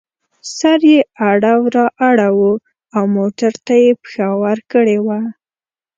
سر 0.57 0.79
یې 0.91 0.99
اړو 1.29 1.59
را 1.75 1.85
اړوو 2.09 2.51
او 2.95 3.03
موټر 3.17 3.53
ته 3.65 3.73
یې 3.83 3.91
پښه 4.01 4.27
ورکړې 4.43 4.97
وه. 5.05 5.19